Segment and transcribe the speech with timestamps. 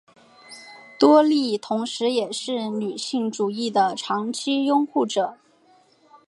[0.97, 5.37] 多莉同时也是女性主义的长期拥护者。